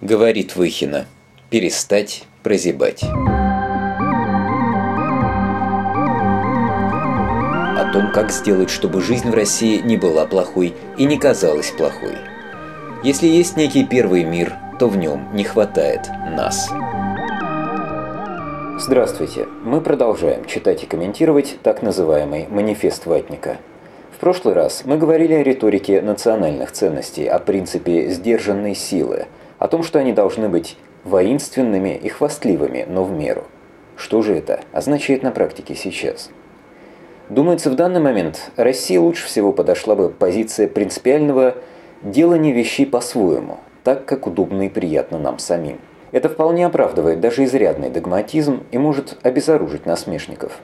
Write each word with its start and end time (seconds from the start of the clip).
Говорит 0.00 0.54
Выхина. 0.54 1.06
Перестать 1.50 2.22
прозябать. 2.44 3.02
О 7.76 7.90
том, 7.92 8.12
как 8.12 8.30
сделать, 8.30 8.70
чтобы 8.70 9.00
жизнь 9.00 9.28
в 9.28 9.34
России 9.34 9.80
не 9.80 9.96
была 9.96 10.24
плохой 10.26 10.72
и 10.98 11.04
не 11.04 11.18
казалась 11.18 11.72
плохой. 11.72 12.14
Если 13.02 13.26
есть 13.26 13.56
некий 13.56 13.84
первый 13.84 14.22
мир, 14.22 14.54
то 14.78 14.86
в 14.86 14.96
нем 14.96 15.34
не 15.34 15.42
хватает 15.42 16.02
нас. 16.30 16.70
Здравствуйте. 18.78 19.48
Мы 19.64 19.80
продолжаем 19.80 20.44
читать 20.44 20.84
и 20.84 20.86
комментировать 20.86 21.56
так 21.64 21.82
называемый 21.82 22.46
«Манифест 22.48 23.04
Ватника». 23.06 23.56
В 24.16 24.20
прошлый 24.20 24.54
раз 24.54 24.82
мы 24.84 24.96
говорили 24.96 25.32
о 25.32 25.42
риторике 25.42 26.00
национальных 26.00 26.70
ценностей, 26.70 27.26
о 27.26 27.40
принципе 27.40 28.10
сдержанной 28.10 28.76
силы– 28.76 29.26
о 29.58 29.68
том, 29.68 29.82
что 29.82 29.98
они 29.98 30.12
должны 30.12 30.48
быть 30.48 30.76
воинственными 31.04 31.96
и 31.96 32.08
хвастливыми, 32.08 32.86
но 32.88 33.04
в 33.04 33.12
меру. 33.12 33.44
Что 33.96 34.22
же 34.22 34.34
это 34.34 34.60
означает 34.72 35.22
на 35.22 35.30
практике 35.30 35.74
сейчас? 35.74 36.30
Думается, 37.28 37.70
в 37.70 37.74
данный 37.74 38.00
момент 38.00 38.50
России 38.56 38.96
лучше 38.96 39.26
всего 39.26 39.52
подошла 39.52 39.94
бы 39.94 40.08
позиция 40.08 40.68
принципиального 40.68 41.56
делания 42.02 42.52
вещей 42.52 42.86
по-своему, 42.86 43.58
так, 43.84 44.04
как 44.06 44.26
удобно 44.26 44.62
и 44.62 44.68
приятно 44.68 45.18
нам 45.18 45.38
самим. 45.38 45.78
Это 46.10 46.28
вполне 46.28 46.64
оправдывает 46.64 47.20
даже 47.20 47.44
изрядный 47.44 47.90
догматизм 47.90 48.62
и 48.70 48.78
может 48.78 49.18
обезоружить 49.24 49.84
насмешников. 49.84 50.60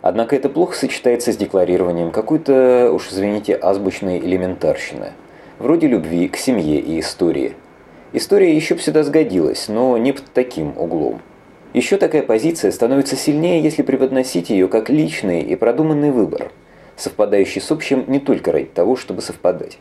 Однако 0.00 0.36
это 0.36 0.48
плохо 0.48 0.74
сочетается 0.74 1.32
с 1.32 1.36
декларированием 1.36 2.12
какой-то, 2.12 2.92
уж 2.92 3.08
извините, 3.10 3.58
азбучной 3.60 4.18
элементарщины, 4.18 5.12
вроде 5.58 5.88
любви 5.88 6.28
к 6.28 6.36
семье 6.36 6.78
и 6.78 7.00
истории– 7.00 7.56
История 8.12 8.54
еще 8.54 8.74
бы 8.74 8.80
сюда 8.80 9.02
сгодилась, 9.02 9.68
но 9.68 9.96
не 9.98 10.12
под 10.12 10.24
таким 10.32 10.76
углом. 10.78 11.20
Еще 11.74 11.96
такая 11.98 12.22
позиция 12.22 12.70
становится 12.70 13.16
сильнее, 13.16 13.62
если 13.62 13.82
преподносить 13.82 14.48
ее 14.50 14.68
как 14.68 14.88
личный 14.88 15.42
и 15.42 15.56
продуманный 15.56 16.10
выбор, 16.10 16.50
совпадающий 16.96 17.60
с 17.60 17.70
общим 17.70 18.04
не 18.06 18.20
только 18.20 18.52
ради 18.52 18.66
того, 18.66 18.96
чтобы 18.96 19.20
совпадать. 19.20 19.78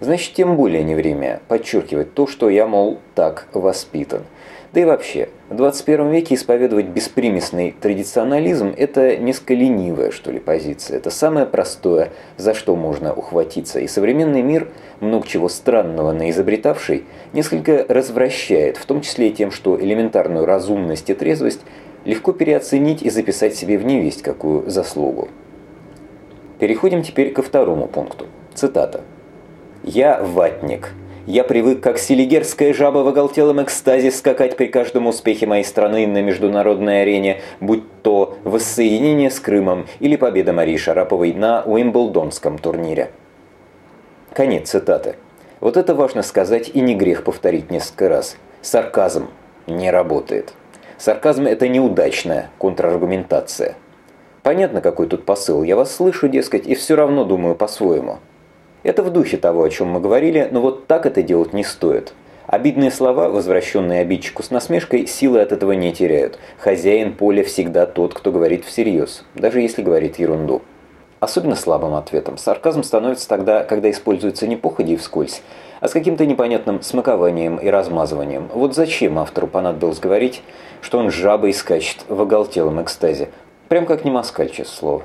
Значит, 0.00 0.34
тем 0.34 0.56
более 0.56 0.82
не 0.82 0.94
время 0.94 1.40
подчеркивать 1.48 2.14
то, 2.14 2.26
что 2.26 2.48
я, 2.48 2.66
мол, 2.66 2.98
так 3.14 3.48
воспитан– 3.52 4.22
да 4.74 4.80
и 4.80 4.84
вообще, 4.84 5.28
в 5.50 5.54
21 5.54 6.10
веке 6.10 6.34
исповедовать 6.34 6.86
беспримесный 6.86 7.76
традиционализм– 7.80 8.74
это 8.76 9.16
несколько 9.16 9.54
ленивая, 9.54 10.10
что 10.10 10.32
ли, 10.32 10.40
позиция. 10.40 10.96
Это 10.96 11.10
самое 11.10 11.46
простое, 11.46 12.10
за 12.38 12.54
что 12.54 12.74
можно 12.74 13.14
ухватиться. 13.14 13.78
И 13.78 13.86
современный 13.86 14.42
мир, 14.42 14.66
много 14.98 15.28
чего 15.28 15.48
странного 15.48 16.10
наизобретавший, 16.10 17.04
несколько 17.32 17.86
развращает, 17.88 18.76
в 18.76 18.84
том 18.84 19.00
числе 19.00 19.28
и 19.28 19.32
тем, 19.32 19.52
что 19.52 19.80
элементарную 19.80 20.44
разумность 20.44 21.08
и 21.08 21.14
трезвость 21.14 21.60
легко 22.04 22.32
переоценить 22.32 23.00
и 23.00 23.10
записать 23.10 23.54
себе 23.54 23.78
в 23.78 23.84
невесть 23.84 24.22
какую 24.22 24.68
заслугу. 24.68 25.28
Переходим 26.58 27.04
теперь 27.04 27.32
ко 27.32 27.42
второму 27.42 27.86
пункту. 27.86 28.26
Цитата. 28.54 29.02
«Я 29.86 30.18
ватник, 30.22 30.94
я 31.26 31.44
привык, 31.44 31.82
как 31.82 31.98
селигерская 31.98 32.72
жаба 32.72 33.00
в 33.00 33.08
оголтелом 33.08 33.62
экстазе, 33.62 34.10
скакать 34.10 34.56
при 34.56 34.66
каждом 34.66 35.06
успехе 35.06 35.46
моей 35.46 35.62
страны 35.62 36.06
на 36.06 36.22
международной 36.22 37.02
арене, 37.02 37.42
будь 37.60 37.82
то 38.02 38.38
воссоединение 38.44 39.30
с 39.30 39.38
Крымом 39.40 39.84
или 40.00 40.16
победа 40.16 40.54
Марии 40.54 40.78
Шараповой 40.78 41.34
на 41.34 41.62
Уимблдонском 41.64 42.56
турнире. 42.56 43.10
Конец 44.32 44.70
цитаты. 44.70 45.16
Вот 45.60 45.76
это 45.76 45.94
важно 45.94 46.22
сказать 46.22 46.70
и 46.72 46.80
не 46.80 46.94
грех 46.94 47.22
повторить 47.22 47.70
несколько 47.70 48.08
раз. 48.08 48.38
Сарказм 48.62 49.28
не 49.66 49.90
работает. 49.90 50.54
Сарказм– 50.96 51.46
это 51.46 51.68
неудачная 51.68 52.48
контраргументация. 52.56 53.74
Понятно, 54.42 54.80
какой 54.80 55.08
тут 55.08 55.26
посыл. 55.26 55.62
Я 55.62 55.76
вас 55.76 55.94
слышу, 55.94 56.28
дескать, 56.28 56.66
и 56.66 56.74
все 56.74 56.96
равно 56.96 57.24
думаю 57.24 57.54
по-своему. 57.54 58.20
Это 58.84 59.02
в 59.02 59.10
духе 59.10 59.38
того, 59.38 59.64
о 59.64 59.70
чем 59.70 59.88
мы 59.88 60.00
говорили, 60.00 60.46
но 60.52 60.60
вот 60.60 60.86
так 60.86 61.06
это 61.06 61.22
делать 61.22 61.54
не 61.54 61.64
стоит. 61.64 62.12
Обидные 62.46 62.90
слова, 62.90 63.30
возвращенные 63.30 64.02
обидчику 64.02 64.42
с 64.42 64.50
насмешкой, 64.50 65.06
силы 65.06 65.40
от 65.40 65.52
этого 65.52 65.72
не 65.72 65.90
теряют. 65.94 66.38
Хозяин 66.58 67.14
поля 67.14 67.42
всегда 67.42 67.86
тот, 67.86 68.12
кто 68.12 68.30
говорит 68.30 68.66
всерьез, 68.66 69.24
даже 69.34 69.62
если 69.62 69.80
говорит 69.80 70.18
ерунду. 70.18 70.60
Особенно 71.18 71.56
слабым 71.56 71.94
ответом 71.94 72.36
сарказм 72.36 72.82
становится 72.82 73.26
тогда, 73.26 73.64
когда 73.64 73.90
используется 73.90 74.46
не 74.46 74.56
походи 74.56 74.92
и 74.92 74.96
вскользь, 74.98 75.40
а 75.80 75.88
с 75.88 75.92
каким-то 75.92 76.26
непонятным 76.26 76.82
смакованием 76.82 77.56
и 77.56 77.68
размазыванием. 77.68 78.50
Вот 78.52 78.74
зачем 78.74 79.18
автору 79.18 79.46
понадобилось 79.46 79.98
говорить, 79.98 80.42
что 80.82 80.98
он 80.98 81.10
жабой 81.10 81.54
скачет 81.54 82.04
в 82.10 82.20
оголтелом 82.20 82.82
экстазе? 82.82 83.30
Прям 83.70 83.86
как 83.86 84.04
не 84.04 84.10
москаль, 84.10 84.50
честное 84.50 84.76
слово. 84.76 85.02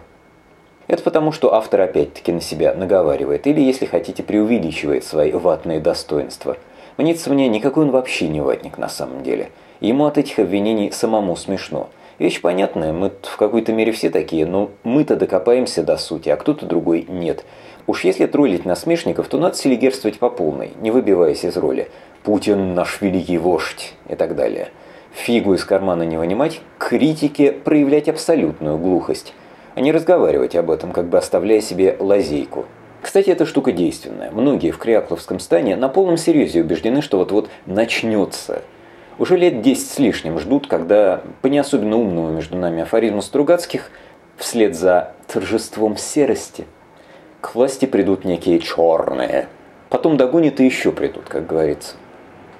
Это 0.90 1.04
потому, 1.04 1.32
что 1.32 1.54
автор 1.54 1.82
опять-таки 1.82 2.32
на 2.32 2.42
себя 2.42 2.74
наговаривает, 2.74 3.46
или, 3.46 3.62
если 3.62 3.86
хотите, 3.86 4.24
преувеличивает 4.24 5.04
свои 5.04 5.32
ватные 5.32 5.80
достоинства. 5.80 6.58
Мнится 6.98 7.30
мне, 7.30 7.48
никакой 7.48 7.86
он 7.86 7.92
вообще 7.92 8.28
не 8.28 8.42
ватник 8.42 8.80
на 8.80 8.90
самом 8.90 9.22
деле. 9.22 9.52
Ему 9.82 10.08
от 10.08 10.18
этих 10.18 10.40
обвинений 10.40 10.92
самому 10.92 11.36
смешно. 11.36 11.90
Вещь 12.18 12.42
понятная, 12.42 12.92
мы 12.92 13.12
в 13.22 13.38
какой-то 13.38 13.72
мере 13.72 13.92
все 13.92 14.10
такие, 14.10 14.48
но 14.48 14.72
мы-то 14.84 15.16
докопаемся 15.16 15.84
до 15.84 15.96
сути, 15.96 16.30
а 16.30 16.38
кто-то 16.38 16.66
другой 16.66 17.06
нет. 17.08 17.46
Уж 17.86 18.04
если 18.04 18.26
троллить 18.26 18.66
насмешников, 18.66 19.28
то 19.28 19.38
надо 19.38 19.58
селигерствовать 19.58 20.18
по 20.18 20.32
полной, 20.32 20.72
не 20.82 20.90
выбиваясь 20.90 21.46
из 21.46 21.56
роли. 21.56 21.90
«Путин 22.24 22.74
наш 22.74 23.00
великий 23.00 23.38
вождь» 23.38 23.94
и 24.10 24.16
так 24.16 24.36
далее. 24.36 24.70
Фигу 25.14 25.54
из 25.54 25.64
кармана 25.64 26.02
не 26.02 26.18
вынимать, 26.18 26.62
критике 26.80 27.52
проявлять 27.52 28.10
абсолютную 28.10 28.80
глухость 28.80 29.36
а 29.80 29.82
не 29.82 29.94
разговаривать 29.94 30.58
об 30.58 30.72
этом, 30.72 30.92
как 30.92 31.08
бы 31.08 31.18
оставляя 31.18 31.62
себе 31.62 31.96
лазейку. 32.00 32.66
Кстати, 33.02 33.30
эта 33.30 33.46
штука 33.46 33.72
действенная. 33.72 34.30
Многие 34.30 34.72
в 34.72 34.78
Крякловском 34.78 35.40
стане 35.40 35.78
на 35.78 35.88
полном 35.88 36.18
серьезе 36.18 36.60
убеждены, 36.60 37.02
что 37.02 37.18
вот-вот 37.18 37.50
начнется. 37.66 38.62
Уже 39.20 39.38
лет 39.38 39.62
10 39.62 39.90
с 39.90 39.98
лишним 39.98 40.38
ждут, 40.38 40.68
когда 40.68 41.22
по 41.42 41.48
не 41.48 41.60
особенно 41.60 41.96
умному 41.96 42.30
между 42.30 42.58
нами 42.58 42.82
афоризму 42.82 43.22
Стругацких 43.22 43.90
вслед 44.36 44.76
за 44.76 45.14
торжеством 45.28 45.96
серости 45.96 46.68
к 47.40 47.56
власти 47.56 47.86
придут 47.86 48.26
некие 48.26 48.60
черные. 48.60 49.48
Потом 49.88 50.18
догонят 50.18 50.60
и 50.60 50.66
еще 50.66 50.92
придут, 50.92 51.30
как 51.30 51.48
говорится. 51.48 51.96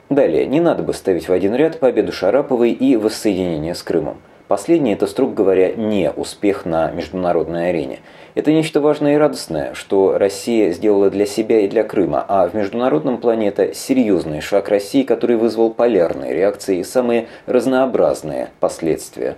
Далее, 0.10 0.46
не 0.46 0.62
надо 0.62 0.84
бы 0.84 0.94
ставить 0.94 1.28
в 1.28 1.34
один 1.34 1.54
ряд 1.54 1.80
победу 1.80 2.14
Шараповой 2.14 2.72
и 2.72 2.96
воссоединение 2.96 3.76
с 3.76 3.84
Крымом. 3.84 4.20
Последнее– 4.50 4.96
это, 4.96 5.06
строго 5.06 5.36
говоря, 5.36 5.76
не 5.76 6.12
успех 6.12 6.66
на 6.66 6.90
международной 6.90 7.70
арене. 7.70 8.00
Это 8.34 8.52
нечто 8.52 8.82
важное 8.82 9.14
и 9.14 9.18
радостное, 9.18 9.76
что 9.76 10.18
Россия 10.18 10.72
сделала 10.72 11.12
для 11.12 11.28
себя 11.28 11.60
и 11.60 11.68
для 11.68 11.84
Крыма, 11.84 12.26
а 12.28 12.50
в 12.50 12.56
международном 12.56 13.20
плане 13.20 13.50
это 13.50 13.76
серьезный 13.76 14.42
шаг 14.42 14.70
России, 14.70 15.04
который 15.04 15.36
вызвал 15.36 15.70
полярные 15.70 16.34
реакции 16.34 16.80
и 16.80 16.84
самые 16.84 17.28
разнообразные 17.46 18.50
последствия. 18.60 19.36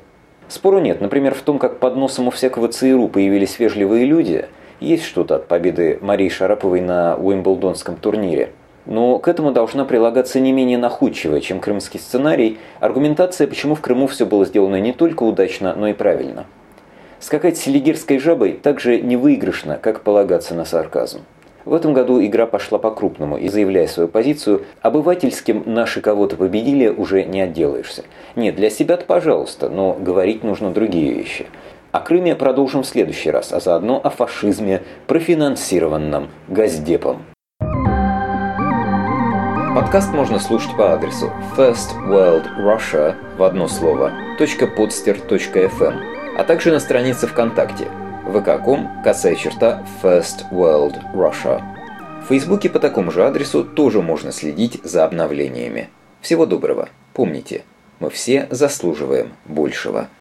Спору 0.47 0.79
нет, 0.79 1.01
например, 1.01 1.35
в 1.35 1.41
том, 1.41 1.59
как 1.59 1.79
под 1.79 1.97
носом 1.97 2.29
у 2.29 2.31
всякого 2.31 2.69
ЦРУ 2.69 3.09
появились 3.09 3.59
вежливые 3.59 4.05
люди, 4.05 4.45
есть 4.79 5.03
что-то 5.03 5.35
от 5.35 5.47
победы 5.49 5.99
Марии 5.99 6.29
Шараповой 6.29 6.79
на 6.79 7.17
Уимблдонском 7.17 7.97
турнире– 7.97 8.51
но 8.85 9.19
к 9.19 9.27
этому 9.27 9.51
должна 9.51 9.85
прилагаться 9.85 10.39
не 10.39 10.51
менее 10.51 10.77
находчивая, 10.77 11.39
чем 11.39 11.59
крымский 11.59 11.99
сценарий, 11.99 12.57
аргументация, 12.79 13.47
почему 13.47 13.75
в 13.75 13.81
Крыму 13.81 14.07
все 14.07 14.25
было 14.25 14.45
сделано 14.45 14.79
не 14.79 14.93
только 14.93 15.23
удачно, 15.23 15.73
но 15.75 15.87
и 15.87 15.93
правильно. 15.93 16.45
Скакать 17.19 17.57
с 17.57 17.61
селигерской 17.61 18.17
жабой 18.17 18.53
также 18.53 18.99
невыигрышно, 18.99 19.77
как 19.77 20.01
полагаться 20.01 20.55
на 20.55 20.65
сарказм. 20.65 21.21
В 21.65 21.75
этом 21.75 21.93
году 21.93 22.23
игра 22.25 22.47
пошла 22.47 22.79
по-крупному, 22.79 23.37
и 23.37 23.47
заявляя 23.47 23.85
свою 23.85 24.09
позицию, 24.09 24.63
обывательским 24.81 25.61
«наши 25.67 26.01
кого-то 26.01 26.35
победили» 26.35 26.87
уже 26.87 27.23
не 27.23 27.41
отделаешься. 27.41 28.03
Нет, 28.35 28.55
для 28.55 28.71
себя-то 28.71 29.05
пожалуйста, 29.05 29.69
но 29.69 29.93
говорить 29.93 30.43
нужно 30.43 30.71
другие 30.71 31.13
вещи. 31.13 31.45
О 31.91 31.99
Крыме 31.99 32.35
продолжим 32.35 32.81
в 32.81 32.87
следующий 32.87 33.29
раз, 33.29 33.53
а 33.53 33.59
заодно 33.59 34.01
о 34.03 34.09
фашизме, 34.09 34.81
профинансированном 35.05 36.29
Газдепом. 36.47 37.21
Подкаст 39.73 40.11
можно 40.11 40.37
слушать 40.37 40.75
по 40.75 40.93
адресу 40.93 41.31
firstworldrussia 41.55 43.15
в 43.37 43.43
одно 43.43 43.69
слово 43.69 44.11
.podster.fm, 44.37 46.35
а 46.37 46.43
также 46.43 46.71
на 46.71 46.81
странице 46.81 47.25
ВКонтакте 47.27 47.87
vk.com 48.25 49.01
косая 49.01 49.35
черта 49.35 49.85
First 50.03 50.51
World 50.51 50.99
Russia. 51.13 51.61
В 52.21 52.27
Фейсбуке 52.27 52.69
по 52.69 52.79
такому 52.79 53.11
же 53.11 53.25
адресу 53.25 53.63
тоже 53.63 54.01
можно 54.01 54.33
следить 54.33 54.81
за 54.83 55.05
обновлениями. 55.05 55.89
Всего 56.19 56.45
доброго. 56.45 56.89
Помните, 57.13 57.63
мы 58.01 58.09
все 58.09 58.47
заслуживаем 58.51 59.31
большего. 59.45 60.09